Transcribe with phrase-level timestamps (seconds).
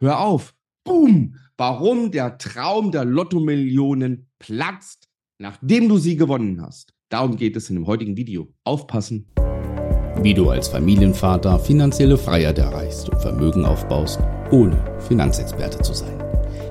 [0.00, 0.54] hör auf.
[0.84, 1.36] Boom!
[1.56, 6.92] Warum der Traum der Lottomillionen platzt, nachdem du sie gewonnen hast.
[7.08, 8.52] Darum geht es in dem heutigen Video.
[8.64, 9.32] Aufpassen!
[10.22, 14.18] Wie du als Familienvater finanzielle Freiheit erreichst und Vermögen aufbaust,
[14.50, 16.18] ohne Finanzexperte zu sein.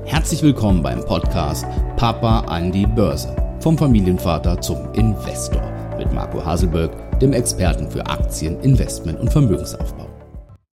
[0.05, 1.66] Herzlich willkommen beim Podcast
[1.96, 3.36] Papa an die Börse.
[3.60, 5.64] Vom Familienvater zum Investor
[5.98, 10.10] mit Marco Haselberg, dem Experten für Aktien, Investment und Vermögensaufbau.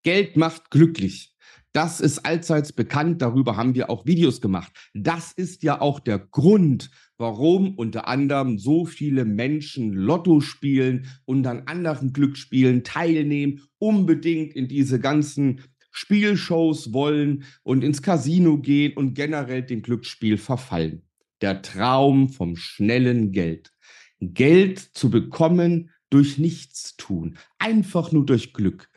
[0.02, 1.31] Geld macht glücklich.
[1.72, 4.72] Das ist allseits bekannt, darüber haben wir auch Videos gemacht.
[4.92, 11.46] Das ist ja auch der Grund, warum unter anderem so viele Menschen Lotto spielen und
[11.46, 19.14] an anderen Glücksspielen teilnehmen, unbedingt in diese ganzen Spielshows wollen und ins Casino gehen und
[19.14, 21.02] generell dem Glücksspiel verfallen.
[21.40, 23.72] Der Traum vom schnellen Geld.
[24.20, 28.90] Geld zu bekommen durch Nichtstun, einfach nur durch Glück.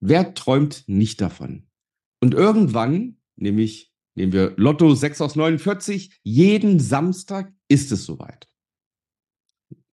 [0.00, 1.66] Wer träumt nicht davon?
[2.24, 8.48] Und irgendwann, nämlich nehmen wir Lotto 6 aus 49, jeden Samstag ist es soweit.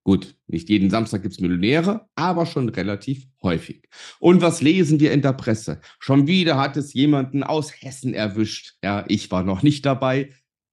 [0.05, 3.85] Gut, nicht jeden Samstag gibt es Millionäre, aber schon relativ häufig.
[4.21, 5.81] Und was lesen wir in der Presse?
[5.99, 8.77] Schon wieder hat es jemanden aus Hessen erwischt.
[8.81, 10.29] Ja, ich war noch nicht dabei.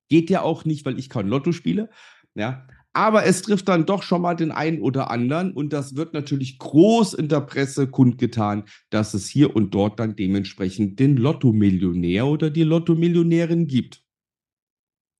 [0.08, 1.90] Geht ja auch nicht, weil ich kein Lotto spiele.
[2.36, 6.14] Ja, aber es trifft dann doch schon mal den einen oder anderen und das wird
[6.14, 12.26] natürlich groß in der Presse kundgetan, dass es hier und dort dann dementsprechend den Lotto-Millionär
[12.26, 14.02] oder die Lotto-Millionärin gibt.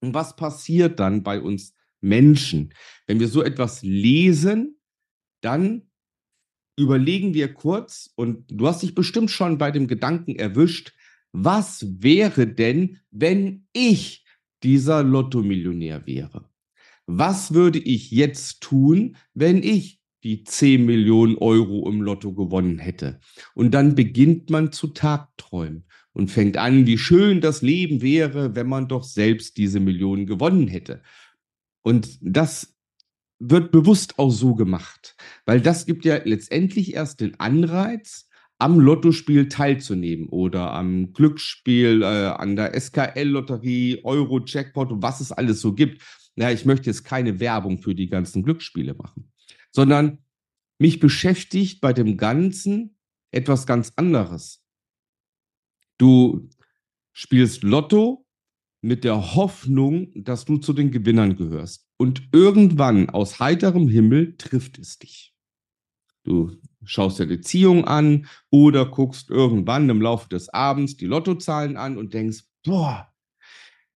[0.00, 2.74] Und was passiert dann bei uns Menschen?
[3.06, 4.80] Wenn wir so etwas lesen,
[5.40, 5.88] dann
[6.76, 10.94] überlegen wir kurz und du hast dich bestimmt schon bei dem Gedanken erwischt,
[11.30, 14.26] was wäre denn, wenn ich
[14.64, 16.50] dieser Lotto-Millionär wäre?
[17.08, 23.20] Was würde ich jetzt tun, wenn ich die 10 Millionen Euro im Lotto gewonnen hätte?
[23.54, 28.68] Und dann beginnt man zu Tagträumen und fängt an, wie schön das Leben wäre, wenn
[28.68, 31.02] man doch selbst diese Millionen gewonnen hätte.
[31.82, 32.76] Und das
[33.38, 35.16] wird bewusst auch so gemacht,
[35.46, 38.28] weil das gibt ja letztendlich erst den Anreiz,
[38.58, 45.60] am Lottospiel teilzunehmen oder am Glücksspiel, äh, an der SKL-Lotterie, Euro-Jackpot und was es alles
[45.60, 46.02] so gibt
[46.38, 49.32] ja, ich möchte jetzt keine Werbung für die ganzen Glücksspiele machen,
[49.72, 50.18] sondern
[50.78, 52.96] mich beschäftigt bei dem Ganzen
[53.32, 54.64] etwas ganz anderes.
[55.98, 56.48] Du
[57.12, 58.24] spielst Lotto
[58.80, 61.88] mit der Hoffnung, dass du zu den Gewinnern gehörst.
[61.96, 65.34] Und irgendwann aus heiterem Himmel trifft es dich.
[66.22, 66.52] Du
[66.84, 71.98] schaust dir die Ziehung an oder guckst irgendwann im Laufe des Abends die Lottozahlen an
[71.98, 73.12] und denkst, boah,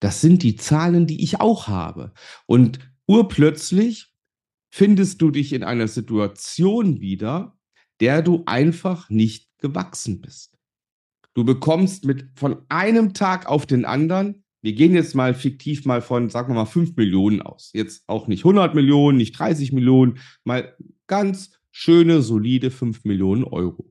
[0.03, 2.11] das sind die Zahlen, die ich auch habe.
[2.45, 4.13] Und urplötzlich
[4.69, 7.57] findest du dich in einer Situation wieder,
[8.01, 10.57] der du einfach nicht gewachsen bist.
[11.33, 16.01] Du bekommst mit von einem Tag auf den anderen, wir gehen jetzt mal fiktiv mal
[16.01, 17.71] von, sagen wir mal, 5 Millionen aus.
[17.73, 20.75] Jetzt auch nicht 100 Millionen, nicht 30 Millionen, mal
[21.07, 23.89] ganz schöne, solide 5 Millionen Euro.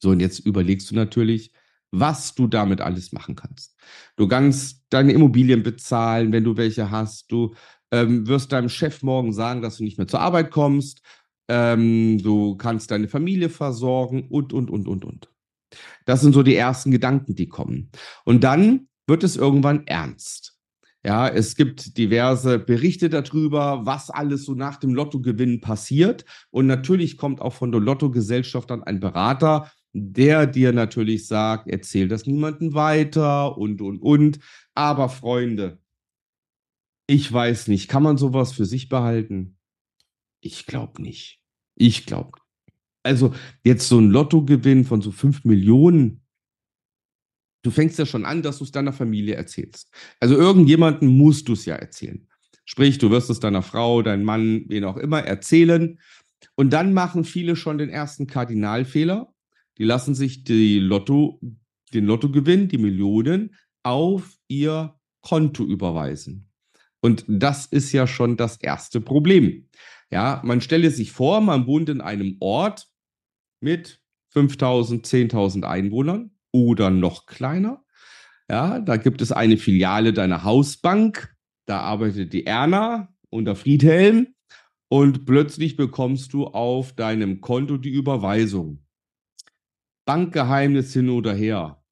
[0.00, 1.52] So, und jetzt überlegst du natürlich,
[1.92, 3.76] was du damit alles machen kannst.
[4.16, 7.30] Du kannst deine Immobilien bezahlen, wenn du welche hast.
[7.30, 7.54] Du
[7.90, 11.02] ähm, wirst deinem Chef morgen sagen, dass du nicht mehr zur Arbeit kommst.
[11.48, 15.28] Ähm, du kannst deine Familie versorgen und, und, und, und, und.
[16.06, 17.90] Das sind so die ersten Gedanken, die kommen.
[18.24, 20.56] Und dann wird es irgendwann ernst.
[21.04, 26.24] Ja, es gibt diverse Berichte darüber, was alles so nach dem Lottogewinn passiert.
[26.50, 32.08] Und natürlich kommt auch von der Lottogesellschaft dann ein Berater der dir natürlich sagt, erzähl
[32.08, 34.38] das niemandem weiter und, und, und.
[34.74, 35.78] Aber Freunde,
[37.06, 39.58] ich weiß nicht, kann man sowas für sich behalten?
[40.40, 41.40] Ich glaube nicht.
[41.76, 42.38] Ich glaube.
[43.02, 46.22] Also jetzt so ein Lottogewinn von so 5 Millionen,
[47.62, 49.90] du fängst ja schon an, dass du es deiner Familie erzählst.
[50.20, 52.26] Also irgendjemanden musst du es ja erzählen.
[52.64, 55.98] Sprich, du wirst es deiner Frau, deinem Mann, wen auch immer erzählen.
[56.54, 59.31] Und dann machen viele schon den ersten Kardinalfehler
[59.78, 61.40] die lassen sich die Lotto,
[61.92, 66.50] den Lottogewinn, die Millionen, auf ihr Konto überweisen.
[67.00, 69.68] Und das ist ja schon das erste Problem.
[70.10, 72.88] Ja, man stelle sich vor, man wohnt in einem Ort
[73.60, 77.84] mit 5000, 10.000 Einwohnern oder noch kleiner.
[78.48, 81.34] Ja, da gibt es eine Filiale deiner Hausbank.
[81.66, 84.34] Da arbeitet die Erna und der Friedhelm.
[84.88, 88.84] Und plötzlich bekommst du auf deinem Konto die Überweisung.
[90.12, 91.82] Bankgeheimnis hin oder her.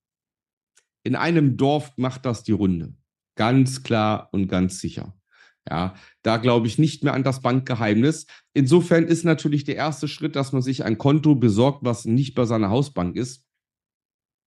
[1.04, 2.94] In einem Dorf macht das die Runde.
[3.34, 5.18] Ganz klar und ganz sicher.
[5.66, 8.26] Ja, da glaube ich nicht mehr an das Bankgeheimnis.
[8.52, 12.44] Insofern ist natürlich der erste Schritt, dass man sich ein Konto besorgt, was nicht bei
[12.44, 13.46] seiner Hausbank ist.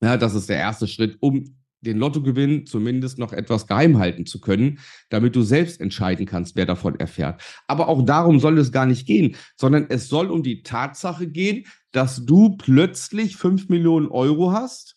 [0.03, 4.39] Ja, das ist der erste Schritt, um den Lottogewinn zumindest noch etwas geheim halten zu
[4.39, 7.41] können, damit du selbst entscheiden kannst, wer davon erfährt.
[7.67, 11.65] Aber auch darum soll es gar nicht gehen, sondern es soll um die Tatsache gehen,
[11.91, 14.95] dass du plötzlich 5 Millionen Euro hast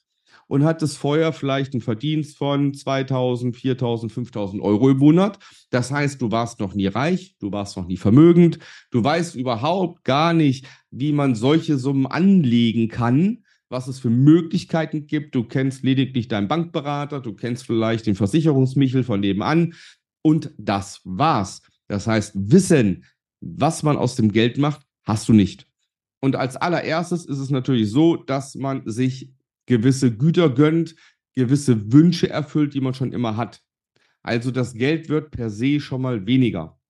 [0.49, 5.39] und hattest vorher vielleicht einen Verdienst von 2000, 4000, 5000 Euro im Monat.
[5.71, 8.59] Das heißt, du warst noch nie reich, du warst noch nie vermögend,
[8.91, 15.07] du weißt überhaupt gar nicht, wie man solche Summen anlegen kann was es für Möglichkeiten
[15.07, 15.35] gibt.
[15.35, 19.75] Du kennst lediglich deinen Bankberater, du kennst vielleicht den Versicherungsmichel von nebenan
[20.23, 21.63] und das war's.
[21.89, 23.05] Das heißt, Wissen,
[23.41, 25.67] was man aus dem Geld macht, hast du nicht.
[26.21, 29.33] Und als allererstes ist es natürlich so, dass man sich
[29.67, 30.97] gewisse Güter gönnt,
[31.35, 33.63] gewisse Wünsche erfüllt, die man schon immer hat.
[34.23, 36.81] Also das Geld wird per se schon mal weniger.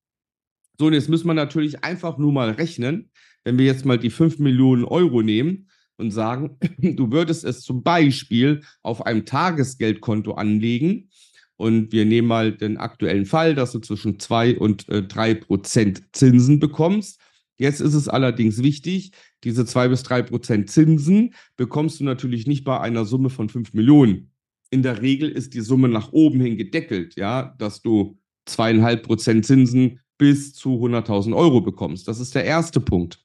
[0.79, 3.11] So, und jetzt müssen wir natürlich einfach nur mal rechnen,
[3.45, 7.83] wenn wir jetzt mal die 5 Millionen Euro nehmen und sagen, du würdest es zum
[7.83, 11.11] Beispiel auf einem Tagesgeldkonto anlegen.
[11.59, 16.03] Und wir nehmen mal den aktuellen Fall, dass du zwischen 2 und äh, 3 Prozent
[16.13, 17.19] Zinsen bekommst.
[17.57, 19.13] Jetzt ist es allerdings wichtig,
[19.43, 23.73] diese 2 bis 3 Prozent Zinsen bekommst du natürlich nicht bei einer Summe von 5
[23.73, 24.33] Millionen.
[24.71, 29.47] In der Regel ist die Summe nach oben hin gedeckelt, ja, dass du zweieinhalb Prozent
[29.47, 32.09] Zinsen bis zu 100.000 Euro bekommst.
[32.09, 33.25] Das ist der erste Punkt.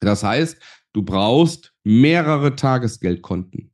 [0.00, 0.58] Das heißt,
[0.92, 3.70] du brauchst mehrere Tagesgeldkonten.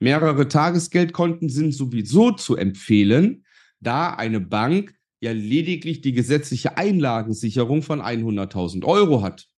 [0.00, 3.44] Mehrere Tagesgeldkonten sind sowieso zu empfehlen,
[3.80, 9.48] da eine Bank ja lediglich die gesetzliche Einlagensicherung von 100.000 Euro hat.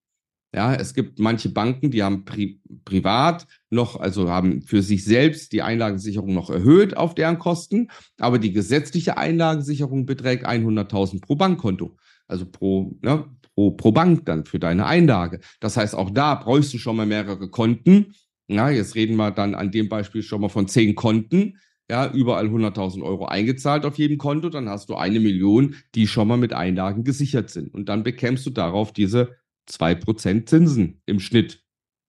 [0.53, 5.53] Ja, es gibt manche Banken, die haben pri privat noch, also haben für sich selbst
[5.53, 7.87] die Einlagensicherung noch erhöht auf deren Kosten,
[8.17, 11.95] aber die gesetzliche Einlagensicherung beträgt 100.000 pro Bankkonto,
[12.27, 13.25] also pro, ne,
[13.55, 15.39] pro, pro Bank dann für deine Einlage.
[15.59, 18.13] Das heißt, auch da bräuchst du schon mal mehrere Konten.
[18.47, 21.57] Ja, jetzt reden wir dann an dem Beispiel schon mal von zehn Konten.
[21.89, 26.27] Ja, überall 100.000 Euro eingezahlt auf jedem Konto, dann hast du eine Million, die schon
[26.27, 27.73] mal mit Einlagen gesichert sind.
[27.73, 29.35] Und dann bekämst du darauf diese
[29.69, 31.63] 2% Zinsen im Schnitt.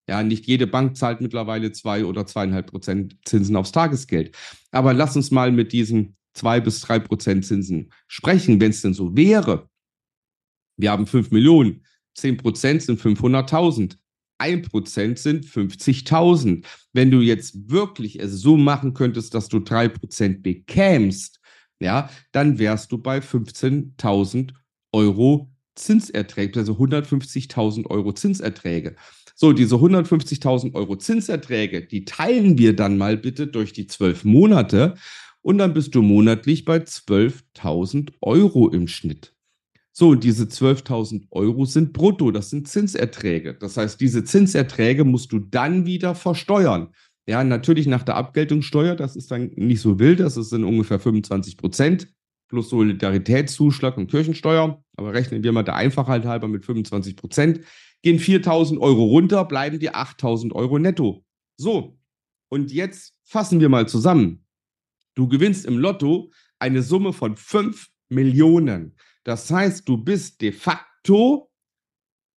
[0.08, 4.36] Ja, nicht jede Bank zahlt mittlerweile 2 oder 2,5% Zinsen aufs Tagesgeld.
[4.70, 9.16] Aber lass uns mal mit diesen 2 bis 3% Zinsen sprechen, wenn es denn so
[9.16, 9.68] wäre.
[10.82, 11.84] Wir haben 5 Millionen.
[12.16, 13.96] 10 Prozent sind 500.000.
[14.38, 16.64] 1 Prozent sind 50.000.
[16.92, 21.40] Wenn du jetzt wirklich es so machen könntest, dass du 3 Prozent bekämst,
[21.78, 24.50] ja, dann wärst du bei 15.000
[24.92, 28.96] Euro Zinserträge, also 150.000 Euro Zinserträge.
[29.36, 34.94] So, diese 150.000 Euro Zinserträge, die teilen wir dann mal bitte durch die zwölf Monate
[35.42, 39.32] und dann bist du monatlich bei 12.000 Euro im Schnitt.
[39.94, 43.54] So, und diese 12.000 Euro sind brutto, das sind Zinserträge.
[43.54, 46.94] Das heißt, diese Zinserträge musst du dann wieder versteuern.
[47.26, 51.56] Ja, natürlich nach der Abgeltungssteuer, das ist dann nicht so wild, das in ungefähr 25
[51.56, 52.08] Prozent
[52.48, 54.82] plus Solidaritätszuschlag und Kirchensteuer.
[54.96, 57.60] Aber rechnen wir mal der Einfachheit halber mit 25 Prozent.
[58.02, 61.24] Gehen 4.000 Euro runter, bleiben die 8.000 Euro netto.
[61.56, 61.98] So,
[62.50, 64.44] und jetzt fassen wir mal zusammen.
[65.14, 68.96] Du gewinnst im Lotto eine Summe von 5 Millionen.
[69.24, 71.52] Das heißt, du bist de facto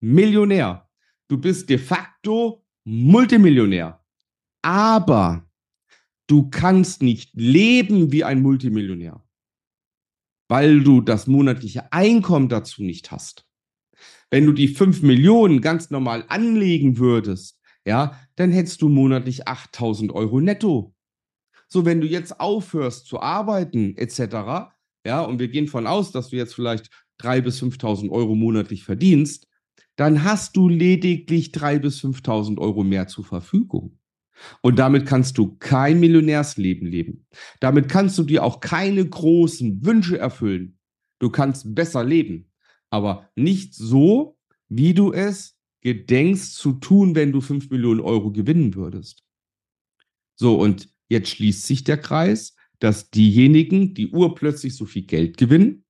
[0.00, 0.90] Millionär.
[1.28, 4.04] Du bist de facto Multimillionär.
[4.62, 5.48] Aber
[6.26, 9.22] du kannst nicht leben wie ein Multimillionär,
[10.48, 13.46] weil du das monatliche Einkommen dazu nicht hast.
[14.30, 20.12] Wenn du die 5 Millionen ganz normal anlegen würdest, ja, dann hättest du monatlich 8000
[20.12, 20.94] Euro netto.
[21.68, 24.73] So, wenn du jetzt aufhörst zu arbeiten, etc.,
[25.04, 28.84] ja, und wir gehen von aus, dass du jetzt vielleicht 3.000 bis 5.000 Euro monatlich
[28.84, 29.46] verdienst,
[29.96, 33.98] dann hast du lediglich 3.000 bis 5.000 Euro mehr zur Verfügung.
[34.62, 37.26] Und damit kannst du kein Millionärsleben leben.
[37.60, 40.78] Damit kannst du dir auch keine großen Wünsche erfüllen.
[41.20, 42.50] Du kannst besser leben,
[42.90, 44.36] aber nicht so,
[44.68, 49.22] wie du es gedenkst zu tun, wenn du 5 Millionen Euro gewinnen würdest.
[50.34, 55.84] So, und jetzt schließt sich der Kreis dass diejenigen, die urplötzlich so viel Geld gewinnen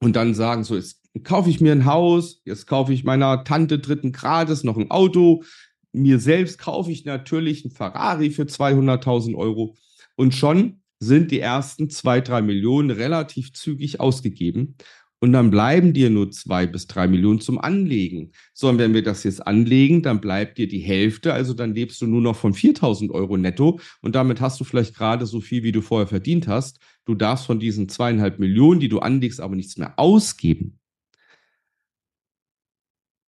[0.00, 3.78] und dann sagen, so, jetzt kaufe ich mir ein Haus, jetzt kaufe ich meiner Tante
[3.78, 5.44] dritten Grades noch ein Auto,
[5.92, 9.76] mir selbst kaufe ich natürlich ein Ferrari für 200.000 Euro.
[10.16, 14.76] Und schon sind die ersten zwei, drei Millionen relativ zügig ausgegeben
[15.24, 18.32] und dann bleiben dir nur zwei bis drei Millionen zum Anlegen.
[18.52, 22.02] So, und wenn wir das jetzt anlegen, dann bleibt dir die Hälfte, also dann lebst
[22.02, 25.62] du nur noch von 4000 Euro netto und damit hast du vielleicht gerade so viel,
[25.62, 26.78] wie du vorher verdient hast.
[27.06, 30.78] Du darfst von diesen zweieinhalb Millionen, die du anlegst, aber nichts mehr ausgeben.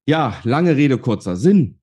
[0.07, 1.81] Ja, lange Rede, kurzer Sinn.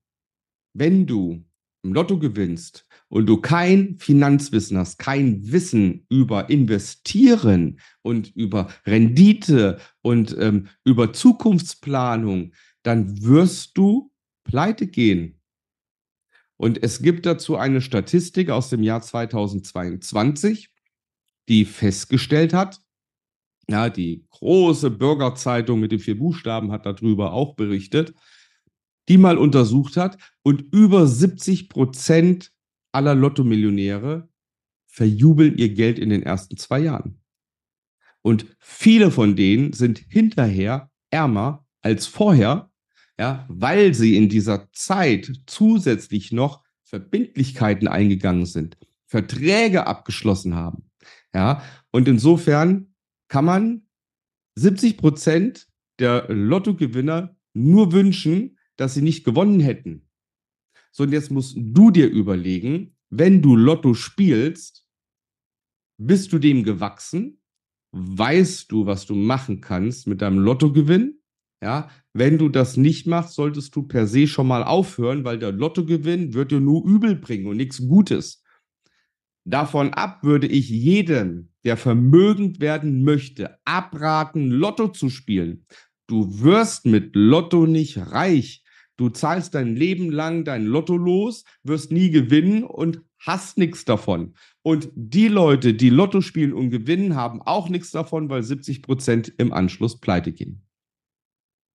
[0.74, 1.44] Wenn du
[1.82, 9.78] im Lotto gewinnst und du kein Finanzwissen hast, kein Wissen über Investieren und über Rendite
[10.02, 14.10] und ähm, über Zukunftsplanung, dann wirst du
[14.44, 15.40] pleite gehen.
[16.56, 20.70] Und es gibt dazu eine Statistik aus dem Jahr 2022,
[21.48, 22.80] die festgestellt hat,
[23.68, 28.14] ja, die große Bürgerzeitung mit den vier Buchstaben hat darüber auch berichtet,
[29.08, 32.53] die mal untersucht hat und über 70 Prozent
[32.94, 34.28] aller Lottomillionäre
[34.86, 37.20] verjubeln ihr Geld in den ersten zwei Jahren.
[38.22, 42.70] Und viele von denen sind hinterher ärmer als vorher,
[43.18, 50.90] ja, weil sie in dieser Zeit zusätzlich noch Verbindlichkeiten eingegangen sind, Verträge abgeschlossen haben.
[51.34, 52.94] Ja, und insofern
[53.28, 53.82] kann man
[54.54, 55.66] 70 Prozent
[55.98, 60.08] der Lottogewinner nur wünschen, dass sie nicht gewonnen hätten.
[60.96, 64.86] So, und jetzt musst du dir überlegen, wenn du Lotto spielst,
[66.00, 67.40] bist du dem gewachsen?
[67.90, 71.20] Weißt du, was du machen kannst mit deinem Lottogewinn?
[71.60, 75.50] Ja, wenn du das nicht machst, solltest du per se schon mal aufhören, weil der
[75.50, 78.44] Lottogewinn wird dir nur übel bringen und nichts Gutes.
[79.44, 85.66] Davon ab würde ich jedem, der vermögend werden möchte, abraten, Lotto zu spielen.
[86.06, 88.63] Du wirst mit Lotto nicht reich.
[88.96, 94.34] Du zahlst dein Leben lang dein Lotto los, wirst nie gewinnen und hast nichts davon.
[94.62, 99.32] Und die Leute, die Lotto spielen und gewinnen, haben auch nichts davon, weil 70 Prozent
[99.38, 100.62] im Anschluss pleite gehen.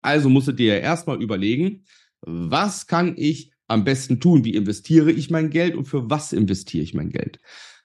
[0.02, 1.84] Also musst du dir ja erstmal überlegen,
[2.20, 4.44] was kann ich am besten tun?
[4.44, 7.40] Wie investiere ich mein Geld und für was investiere ich mein Geld?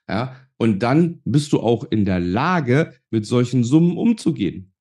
[0.08, 4.74] Ja, und dann bist du auch in der Lage, mit solchen Summen umzugehen.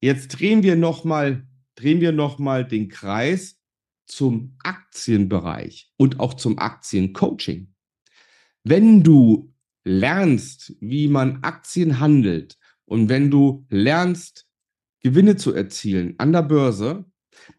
[0.00, 3.57] Jetzt drehen wir nochmal, drehen wir noch mal den Kreis
[4.08, 7.74] zum Aktienbereich und auch zum Aktiencoaching.
[8.64, 14.46] Wenn du lernst, wie man Aktien handelt und wenn du lernst,
[15.00, 17.04] Gewinne zu erzielen an der Börse,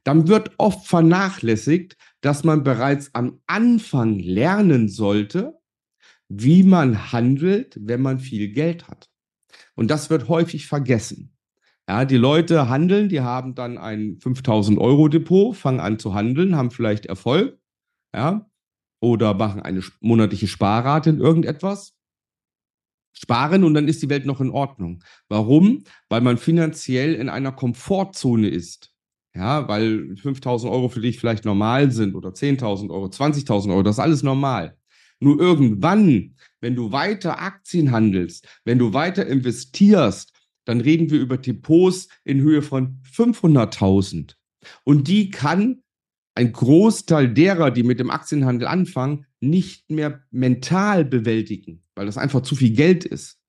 [0.04, 5.54] dann wird oft vernachlässigt, dass man bereits am Anfang lernen sollte,
[6.28, 9.10] wie man handelt, wenn man viel Geld hat.
[9.76, 11.39] Und das wird häufig vergessen.
[11.90, 16.56] Ja, die Leute handeln, die haben dann ein 5000 Euro Depot, fangen an zu handeln,
[16.56, 17.58] haben vielleicht Erfolg,
[18.16, 18.48] ja,
[19.02, 21.98] oder machen eine monatliche Sparrate in irgendetwas,
[23.12, 25.04] sparen und dann ist die Welt noch in Ordnung.
[25.30, 25.84] Warum?
[26.10, 28.94] Weil man finanziell in einer Komfortzone ist.
[29.36, 33.96] Ja, weil 5000 Euro für dich vielleicht normal sind oder 10.000 Euro, 20.000 Euro, das
[33.96, 34.78] ist alles normal.
[35.20, 40.34] Nur irgendwann, wenn du weiter Aktien handelst, wenn du weiter investierst,
[40.66, 44.36] dann reden wir über Depots in Höhe von 500.000.
[44.84, 45.82] Und die kann
[46.36, 52.42] ein Großteil derer, die mit dem Aktienhandel anfangen, nicht mehr mental bewältigen, weil das einfach
[52.42, 53.40] zu viel Geld ist.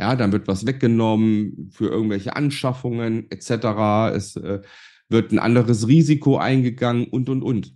[0.00, 4.14] Ja, dann wird was weggenommen für irgendwelche Anschaffungen etc.
[4.14, 4.60] Es äh,
[5.08, 7.74] wird ein anderes Risiko eingegangen und, und, und.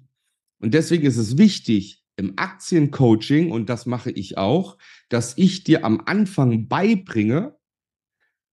[0.60, 5.84] Und deswegen ist es wichtig im Aktiencoaching, und das mache ich auch, dass ich dir
[5.84, 7.56] am Anfang beibringe,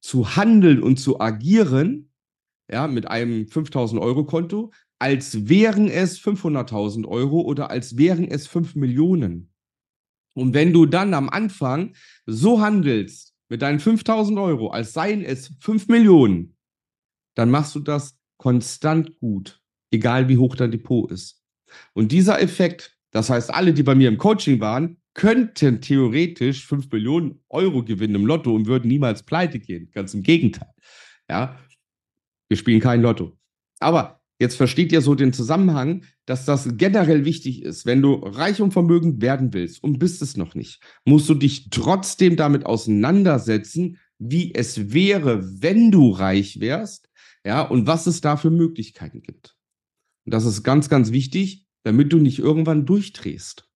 [0.02, 2.12] zu handeln und zu agieren,
[2.72, 8.48] ja, mit einem 5000 Euro Konto, als wären es 500.000 Euro oder als wären es
[8.48, 9.52] 5 Millionen.
[10.36, 15.54] Und wenn du dann am Anfang so handelst mit deinen 5000 Euro, als seien es
[15.60, 16.56] 5 Millionen,
[17.36, 21.44] dann machst du das konstant gut, egal wie hoch dein Depot ist.
[21.94, 26.90] Und dieser Effekt, das heißt, alle, die bei mir im Coaching waren, könnten theoretisch 5
[26.94, 29.92] Millionen Euro gewinnen im Lotto und würden niemals pleite gehen.
[29.92, 30.70] Ganz im Gegenteil.
[31.30, 31.60] Ja,
[32.48, 33.38] wir spielen kein Lotto.
[33.82, 37.86] Aber jetzt versteht ihr so den Zusammenhang, dass das generell wichtig ist.
[37.86, 41.70] Wenn du reich und vermögend werden willst und bist es noch nicht, musst du dich
[41.70, 47.10] trotzdem damit auseinandersetzen, wie es wäre, wenn du reich wärst,
[47.46, 49.58] ja, und was es da für Möglichkeiten gibt.
[50.26, 53.69] Und das ist ganz, ganz wichtig, damit du nicht irgendwann durchdrehst.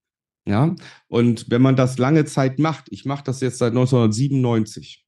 [0.46, 0.76] Ja,
[1.08, 5.06] und wenn man das lange Zeit macht, ich mache das jetzt seit 1997,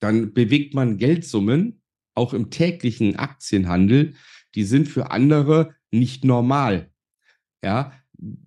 [0.00, 1.82] dann bewegt man Geldsummen,
[2.14, 4.14] auch im täglichen Aktienhandel,
[4.54, 6.90] die sind für andere nicht normal.
[7.62, 7.92] Ja,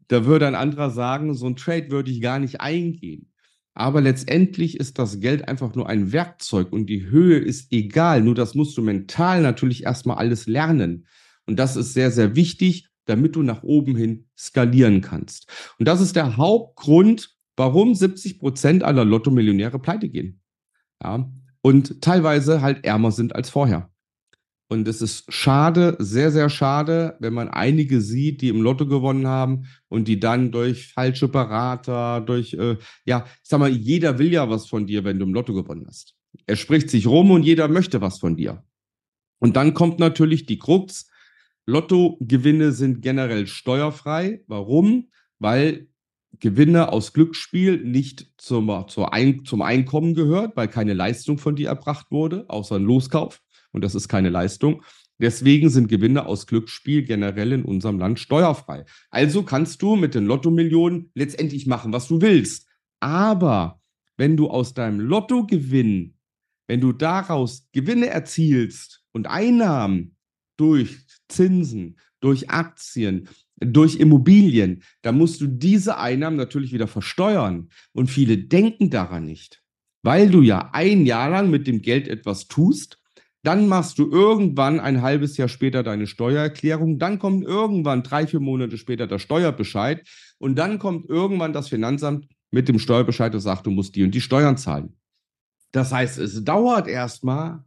[0.07, 3.31] da würde ein anderer sagen, so ein Trade würde ich gar nicht eingehen.
[3.73, 8.21] Aber letztendlich ist das Geld einfach nur ein Werkzeug und die Höhe ist egal.
[8.21, 11.07] Nur das musst du mental natürlich erstmal alles lernen.
[11.45, 15.51] Und das ist sehr, sehr wichtig damit du nach oben hin skalieren kannst.
[15.77, 20.41] Und das ist der Hauptgrund, warum 70 Prozent aller Lotto-Millionäre pleite gehen.
[21.03, 21.29] Ja,
[21.61, 23.91] und teilweise halt ärmer sind als vorher.
[24.71, 29.27] Und es ist schade, sehr, sehr schade, wenn man einige sieht, die im Lotto gewonnen
[29.27, 34.31] haben und die dann durch falsche Berater, durch, äh, ja, ich sag mal, jeder will
[34.31, 36.15] ja was von dir, wenn du im Lotto gewonnen hast.
[36.45, 38.63] Er spricht sich rum und jeder möchte was von dir.
[39.39, 41.10] Und dann kommt natürlich die Krux.
[41.65, 44.43] Lottogewinne sind generell steuerfrei.
[44.47, 45.09] Warum?
[45.39, 45.87] Weil
[46.39, 52.45] Gewinne aus Glücksspiel nicht zum, zum Einkommen gehört, weil keine Leistung von dir erbracht wurde,
[52.47, 53.41] außer ein Loskauf
[53.71, 54.83] und das ist keine Leistung.
[55.19, 58.85] Deswegen sind Gewinne aus Glücksspiel generell in unserem Land steuerfrei.
[59.11, 62.67] Also kannst du mit den Lottomillionen letztendlich machen, was du willst.
[62.99, 63.81] Aber
[64.17, 66.15] wenn du aus deinem Lottogewinn,
[66.67, 70.15] wenn du daraus Gewinne erzielst und Einnahmen
[70.57, 70.97] durch
[71.31, 77.69] Zinsen, durch Aktien, durch Immobilien, dann musst du diese Einnahmen natürlich wieder versteuern.
[77.93, 79.63] Und viele denken daran nicht,
[80.03, 83.01] weil du ja ein Jahr lang mit dem Geld etwas tust
[83.43, 86.99] dann machst du irgendwann ein halbes Jahr später deine Steuererklärung.
[86.99, 90.07] Dann kommt irgendwann drei, vier Monate später der Steuerbescheid.
[90.37, 94.13] Und dann kommt irgendwann das Finanzamt mit dem Steuerbescheid und sagt, du musst die und
[94.13, 94.95] die Steuern zahlen.
[95.71, 97.63] Das heißt, es dauert erstmal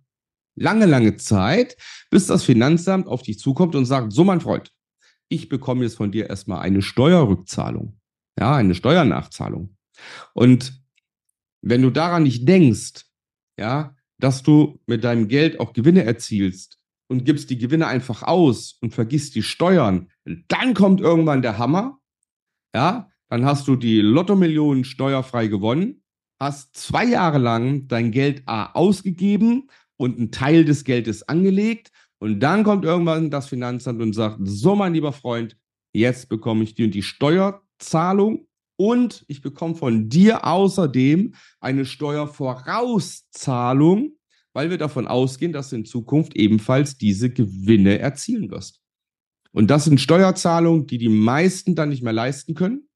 [0.56, 1.76] lange, lange Zeit,
[2.10, 4.72] bis das Finanzamt auf dich zukommt und sagt, so mein Freund,
[5.28, 7.98] ich bekomme jetzt von dir erstmal eine Steuerrückzahlung.
[8.38, 9.76] Ja, eine Steuernachzahlung.
[10.32, 10.82] Und
[11.62, 13.04] wenn du daran nicht denkst,
[13.58, 18.76] ja, dass du mit deinem Geld auch Gewinne erzielst und gibst die Gewinne einfach aus
[18.80, 21.98] und vergisst die Steuern, dann kommt irgendwann der Hammer.
[22.74, 26.02] Ja, dann hast du die Lottomillionen steuerfrei gewonnen,
[26.40, 32.40] hast zwei Jahre lang dein Geld A ausgegeben und einen Teil des Geldes angelegt und
[32.40, 35.58] dann kommt irgendwann das Finanzamt und sagt, so mein lieber Freund,
[35.92, 38.46] jetzt bekomme ich und die Steuerzahlung
[38.76, 44.16] und ich bekomme von dir außerdem eine Steuervorauszahlung,
[44.52, 48.80] weil wir davon ausgehen, dass du in Zukunft ebenfalls diese Gewinne erzielen wirst.
[49.52, 52.88] Und das sind Steuerzahlungen, die die meisten dann nicht mehr leisten können.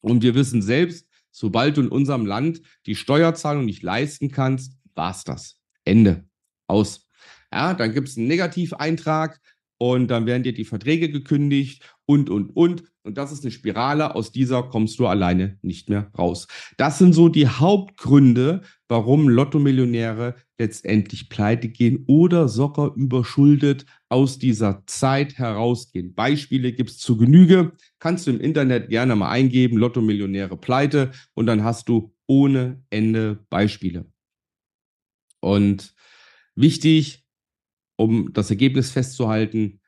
[0.00, 5.24] Und wir wissen selbst, sobald du in unserem Land die Steuerzahlung nicht leisten kannst, war's
[5.24, 5.58] das.
[5.84, 6.24] Ende.
[6.66, 7.06] Aus.
[7.52, 9.40] Ja, dann gibt es einen Negativeintrag
[9.78, 12.84] und dann werden dir die Verträge gekündigt und, und, und.
[13.02, 16.46] Und das ist eine Spirale, aus dieser kommst du alleine nicht mehr raus.
[16.78, 24.84] Das sind so die Hauptgründe, warum Lottomillionäre letztendlich pleite gehen oder sogar überschuldet aus dieser
[24.86, 26.14] Zeit herausgehen.
[26.14, 27.72] Beispiele gibt es zu Genüge.
[27.98, 33.44] Kannst du im Internet gerne mal eingeben, Lottomillionäre pleite und dann hast du ohne Ende
[33.50, 34.06] Beispiele.
[35.44, 35.94] Und
[36.54, 37.24] wichtig,
[37.96, 39.80] um das Ergebnis festzuhalten,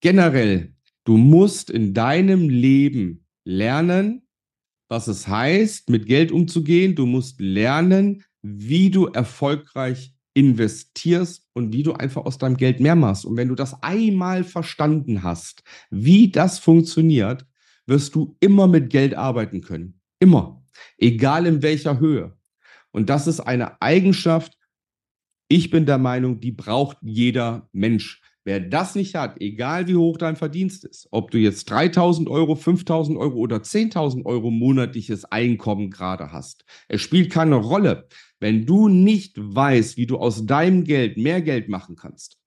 [0.00, 4.26] generell Du musst in deinem Leben lernen,
[4.88, 6.94] was es heißt, mit Geld umzugehen.
[6.94, 12.96] Du musst lernen, wie du erfolgreich investierst und wie du einfach aus deinem Geld mehr
[12.96, 13.26] machst.
[13.26, 17.46] Und wenn du das einmal verstanden hast, wie das funktioniert,
[17.86, 20.00] wirst du immer mit Geld arbeiten können.
[20.20, 20.64] Immer.
[20.96, 22.34] Egal in welcher Höhe.
[22.92, 24.56] Und das ist eine Eigenschaft,
[25.48, 28.20] ich bin der Meinung, die braucht jeder Mensch.
[28.46, 32.56] Wer das nicht hat, egal wie hoch dein Verdienst ist, ob du jetzt 3000 Euro,
[32.56, 38.06] 5000 Euro oder 10.000 Euro monatliches Einkommen gerade hast, es spielt keine Rolle.
[38.40, 42.38] Wenn du nicht weißt, wie du aus deinem Geld mehr Geld machen kannst,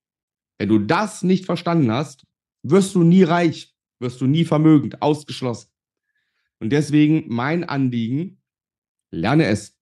[0.59, 2.27] wenn du das nicht verstanden hast,
[2.61, 5.71] wirst du nie reich, wirst du nie vermögend, ausgeschlossen.
[6.59, 8.41] Und deswegen mein Anliegen,
[9.11, 9.77] lerne es.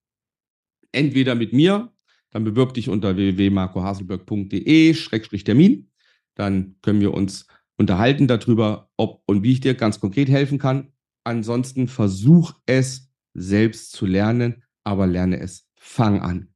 [0.92, 1.92] Entweder mit mir,
[2.36, 5.88] dann bewirb dich unter www.marcohaselberg.de-termin
[6.36, 7.46] dann können wir uns
[7.76, 10.92] unterhalten darüber, ob und wie ich dir ganz konkret helfen kann.
[11.24, 15.68] Ansonsten versuch es selbst zu lernen, aber lerne es.
[15.76, 16.48] Fang an.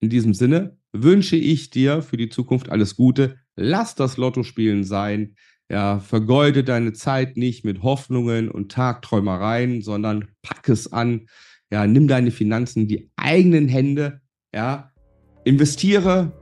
[0.00, 3.38] In diesem Sinne wünsche ich dir für die Zukunft alles Gute.
[3.56, 5.36] Lass das Lottospielen sein.
[5.68, 11.26] Ja, vergeude deine Zeit nicht mit Hoffnungen und Tagträumereien, sondern pack es an.
[11.72, 14.20] Ja, nimm deine Finanzen in die eigenen Hände.
[14.54, 14.92] Ja,
[15.46, 16.32] investiere,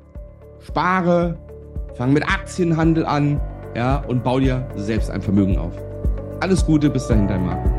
[0.60, 1.36] spare,
[1.94, 3.40] Fang mit Aktienhandel an,
[3.76, 5.72] ja, und bau dir selbst ein Vermögen auf.
[6.40, 7.73] Alles Gute, bis dahin, dein Marco.